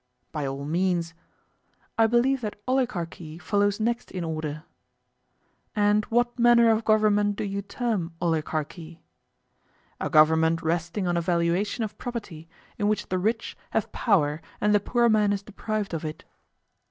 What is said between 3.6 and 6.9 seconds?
next in order. And what manner of